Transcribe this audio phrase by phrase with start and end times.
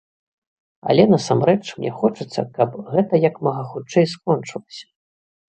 [0.93, 4.87] Але насамрэч мне хочацца, каб гэта як мага хутчэй скончылася.